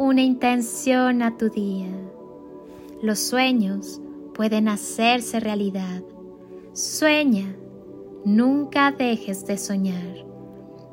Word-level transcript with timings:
una 0.00 0.22
intención 0.22 1.20
a 1.20 1.36
tu 1.36 1.50
día. 1.50 1.90
Los 3.02 3.18
sueños 3.18 4.00
pueden 4.32 4.66
hacerse 4.66 5.40
realidad. 5.40 6.02
Sueña, 6.72 7.54
nunca 8.24 8.92
dejes 8.92 9.44
de 9.44 9.58
soñar, 9.58 10.24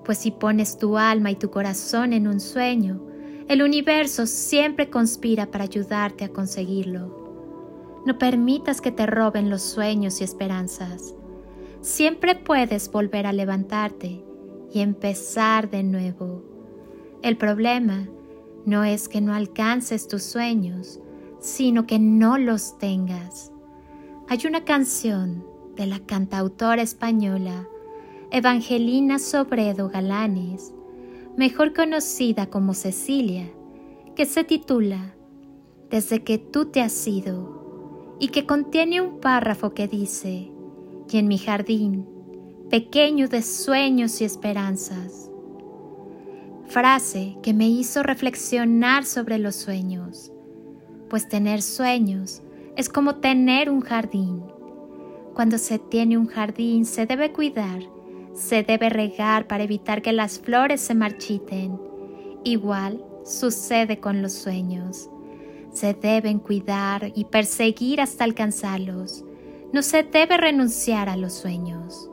pues 0.04 0.18
si 0.18 0.32
pones 0.32 0.78
tu 0.78 0.98
alma 0.98 1.32
y 1.32 1.36
tu 1.36 1.50
corazón 1.50 2.12
en 2.12 2.28
un 2.28 2.42
sueño, 2.42 3.00
el 3.48 3.62
universo 3.62 4.28
siempre 4.28 4.90
conspira 4.90 5.52
para 5.52 5.64
ayudarte 5.64 6.26
a 6.26 6.34
conseguirlo. 6.34 8.04
No 8.06 8.18
permitas 8.18 8.82
que 8.82 8.92
te 8.92 9.06
roben 9.06 9.50
los 9.50 9.62
sueños 9.62 10.20
y 10.20 10.26
esperanzas. 10.26 11.16
Siempre 11.80 12.36
puedes 12.36 12.92
volver 12.92 13.26
a 13.26 13.32
levantarte 13.32 14.22
y 14.70 14.82
empezar 14.82 15.70
de 15.70 15.84
nuevo. 15.84 16.44
El 17.22 17.38
problema 17.38 18.10
no 18.68 18.84
es 18.84 19.08
que 19.08 19.22
no 19.22 19.34
alcances 19.34 20.10
tus 20.10 20.24
sueños, 20.24 21.00
sino 21.40 21.88
que 21.88 22.00
no 22.00 22.38
los 22.38 22.78
tengas. 22.78 23.54
Hay 24.28 24.40
una 24.46 24.66
canción 24.66 25.46
de 25.78 25.86
la 25.86 26.00
cantautora 26.02 26.82
española 26.82 27.66
Evangelina 28.30 29.20
Sobredo 29.20 29.88
Galanes, 29.88 30.74
mejor 31.38 31.74
conocida 31.74 32.48
como 32.48 32.74
Cecilia, 32.74 33.50
que 34.18 34.26
se 34.26 34.44
titula 34.44 35.16
Desde 35.90 36.26
que 36.26 36.38
tú 36.38 36.66
te 36.66 36.82
has 36.82 37.08
ido 37.08 38.18
y 38.20 38.28
que 38.28 38.46
contiene 38.46 39.00
un 39.00 39.22
párrafo 39.22 39.74
que 39.74 39.88
dice, 39.88 40.52
y 41.10 41.18
en 41.18 41.30
mi 41.30 41.38
jardín, 41.38 42.06
pequeño 42.70 43.30
de 43.30 43.44
sueños 43.44 44.20
y 44.20 44.26
esperanzas, 44.26 45.32
frase 46.68 47.38
que 47.42 47.54
me 47.54 47.68
hizo 47.68 48.04
reflexionar 48.04 49.06
sobre 49.06 49.38
los 49.38 49.56
sueños, 49.56 50.32
pues 51.10 51.28
tener 51.28 51.62
sueños 51.62 52.42
es 52.76 52.90
como 52.90 53.16
tener 53.16 53.70
un 53.70 53.82
jardín. 53.82 54.44
Cuando 55.34 55.58
se 55.58 55.80
tiene 55.80 56.18
un 56.18 56.28
jardín 56.28 56.86
se 56.86 57.06
debe 57.06 57.32
cuidar, 57.32 57.80
se 58.34 58.64
debe 58.64 58.90
regar 58.90 59.48
para 59.48 59.64
evitar 59.64 60.02
que 60.02 60.14
las 60.14 60.40
flores 60.40 60.82
se 60.82 60.94
marchiten. 60.94 61.80
Igual 62.44 63.04
sucede 63.26 64.00
con 64.00 64.22
los 64.22 64.34
sueños. 64.34 65.10
Se 65.72 65.94
deben 65.94 66.40
cuidar 66.40 67.12
y 67.16 67.26
perseguir 67.26 68.02
hasta 68.02 68.24
alcanzarlos. 68.24 69.24
No 69.74 69.82
se 69.82 70.04
debe 70.04 70.38
renunciar 70.38 71.10
a 71.10 71.18
los 71.18 71.34
sueños. 71.34 72.10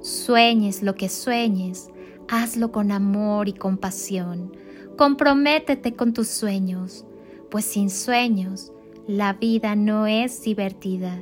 Sueñes 0.00 0.82
lo 0.82 0.94
que 0.94 1.08
sueñes, 1.08 1.88
Hazlo 2.28 2.72
con 2.72 2.90
amor 2.90 3.48
y 3.48 3.52
compasión. 3.52 4.52
Comprométete 4.96 5.94
con 5.94 6.12
tus 6.12 6.28
sueños, 6.28 7.04
pues 7.50 7.64
sin 7.64 7.90
sueños 7.90 8.72
la 9.06 9.34
vida 9.34 9.76
no 9.76 10.08
es 10.08 10.42
divertida. 10.42 11.20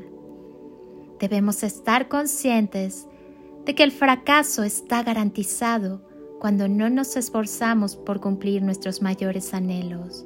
Debemos 1.21 1.63
estar 1.63 2.09
conscientes 2.09 3.07
de 3.67 3.75
que 3.75 3.83
el 3.83 3.93
fracaso 3.93 4.63
está 4.63 5.03
garantizado 5.03 6.01
cuando 6.39 6.69
no 6.69 6.89
nos 6.89 7.17
esforzamos 7.17 7.97
por 7.97 8.21
cumplir 8.21 8.63
nuestros 8.63 9.03
mayores 9.03 9.53
anhelos. 9.53 10.25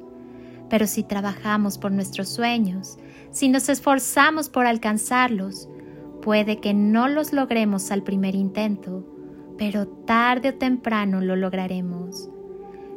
Pero 0.70 0.86
si 0.86 1.02
trabajamos 1.02 1.78
por 1.78 1.90
nuestros 1.90 2.28
sueños, 2.28 2.98
si 3.30 3.48
nos 3.48 3.68
esforzamos 3.68 4.48
por 4.48 4.66
alcanzarlos, 4.66 5.68
puede 6.22 6.60
que 6.60 6.74
no 6.74 7.08
los 7.08 7.32
logremos 7.32 7.90
al 7.90 8.02
primer 8.02 8.34
intento, 8.34 9.04
pero 9.58 9.88
tarde 9.88 10.50
o 10.50 10.54
temprano 10.54 11.20
lo 11.20 11.36
lograremos. 11.36 12.30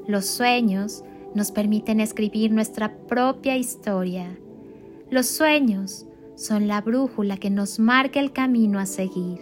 Los 0.07 0.27
sueños 0.27 1.03
nos 1.33 1.51
permiten 1.51 1.99
escribir 1.99 2.51
nuestra 2.51 2.95
propia 3.07 3.57
historia. 3.57 4.37
Los 5.09 5.27
sueños 5.27 6.05
son 6.35 6.67
la 6.67 6.81
brújula 6.81 7.37
que 7.37 7.49
nos 7.49 7.79
marca 7.79 8.19
el 8.19 8.31
camino 8.31 8.79
a 8.79 8.85
seguir 8.85 9.39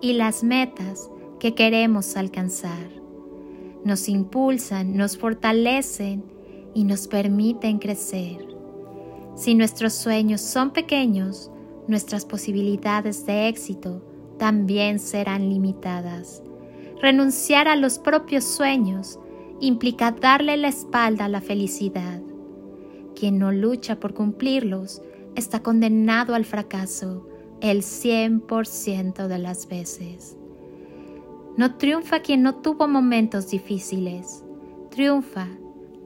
y 0.00 0.12
las 0.12 0.44
metas 0.44 1.10
que 1.40 1.54
queremos 1.54 2.16
alcanzar. 2.16 2.88
Nos 3.84 4.08
impulsan, 4.08 4.96
nos 4.96 5.16
fortalecen 5.16 6.24
y 6.74 6.84
nos 6.84 7.08
permiten 7.08 7.78
crecer. 7.78 8.46
Si 9.34 9.54
nuestros 9.54 9.94
sueños 9.94 10.40
son 10.40 10.72
pequeños, 10.72 11.50
nuestras 11.88 12.24
posibilidades 12.24 13.26
de 13.26 13.48
éxito 13.48 14.02
también 14.38 14.98
serán 14.98 15.48
limitadas. 15.48 16.42
Renunciar 17.00 17.68
a 17.68 17.76
los 17.76 17.98
propios 17.98 18.44
sueños 18.44 19.18
implica 19.60 20.12
darle 20.12 20.56
la 20.56 20.68
espalda 20.68 21.26
a 21.26 21.28
la 21.28 21.40
felicidad. 21.40 22.20
Quien 23.14 23.38
no 23.38 23.52
lucha 23.52 24.00
por 24.00 24.14
cumplirlos 24.14 25.02
está 25.36 25.62
condenado 25.62 26.34
al 26.34 26.44
fracaso 26.44 27.26
el 27.60 27.82
100% 27.82 29.26
de 29.28 29.38
las 29.38 29.68
veces. 29.68 30.36
No 31.56 31.76
triunfa 31.76 32.20
quien 32.20 32.42
no 32.42 32.56
tuvo 32.56 32.88
momentos 32.88 33.50
difíciles, 33.50 34.44
triunfa 34.90 35.48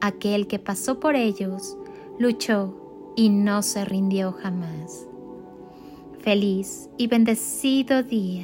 aquel 0.01 0.47
que 0.47 0.59
pasó 0.59 0.99
por 0.99 1.15
ellos, 1.15 1.77
luchó 2.19 3.13
y 3.15 3.29
no 3.29 3.63
se 3.63 3.85
rindió 3.85 4.33
jamás. 4.33 5.07
Feliz 6.27 6.89
y 6.97 7.07
bendecido 7.07 8.03
día. 8.03 8.43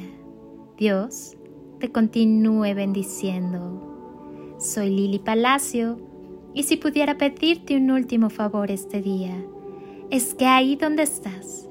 Dios 0.78 1.36
te 1.80 1.92
continúe 1.92 2.74
bendiciendo. 2.74 4.56
Soy 4.58 4.88
Lili 4.88 5.18
Palacio 5.18 5.98
y 6.54 6.62
si 6.62 6.78
pudiera 6.78 7.18
pedirte 7.18 7.76
un 7.76 7.90
último 7.90 8.30
favor 8.30 8.70
este 8.70 9.02
día, 9.02 9.36
es 10.08 10.32
que 10.34 10.46
ahí 10.46 10.76
donde 10.76 11.02
estás, 11.02 11.68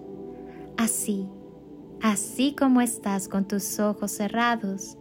así, 0.78 1.26
así 2.00 2.54
como 2.54 2.82
estás 2.82 3.28
con 3.28 3.48
tus 3.48 3.80
ojos 3.80 4.12
cerrados, 4.12 5.00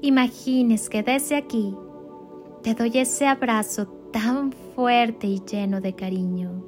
imagines 0.00 0.88
que 0.88 1.04
desde 1.04 1.36
aquí 1.36 1.76
te 2.64 2.74
doy 2.74 2.90
ese 2.98 3.28
abrazo 3.28 3.86
tan 4.12 4.50
fuerte 4.74 5.28
y 5.28 5.42
lleno 5.48 5.80
de 5.80 5.94
cariño, 5.94 6.64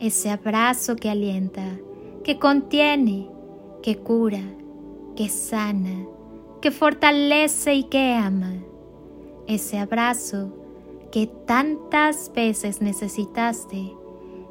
ese 0.00 0.28
abrazo 0.28 0.96
que 0.96 1.08
alienta, 1.08 1.78
que 2.26 2.40
contiene, 2.40 3.30
que 3.84 3.98
cura, 3.98 4.42
que 5.14 5.28
sana, 5.28 6.08
que 6.60 6.72
fortalece 6.72 7.76
y 7.76 7.84
que 7.84 8.14
ama. 8.14 8.52
Ese 9.46 9.78
abrazo 9.78 10.52
que 11.12 11.28
tantas 11.28 12.32
veces 12.34 12.82
necesitaste 12.82 13.92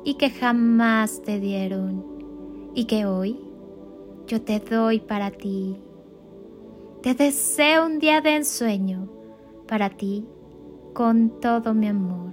y 0.06 0.14
que 0.14 0.30
jamás 0.30 1.22
te 1.24 1.42
dieron 1.42 2.72
y 2.74 2.86
que 2.86 3.06
hoy 3.06 3.42
yo 4.26 4.42
te 4.42 4.62
doy 4.62 5.02
para 5.02 5.32
ti. 5.32 5.76
Te 7.02 7.14
deseo 7.14 7.88
un 7.88 8.00
día 8.00 8.22
de 8.22 8.38
ensueño 8.38 9.10
para 9.68 9.90
ti 9.90 10.26
con 10.94 11.42
todo 11.42 11.74
mi 11.74 11.90
amor. 11.90 12.32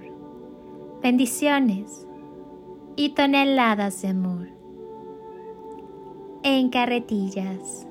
Bendiciones 1.02 2.06
y 2.94 3.08
toneladas 3.08 4.02
de 4.02 4.08
amor 4.08 4.61
en 6.42 6.70
carretillas. 6.70 7.86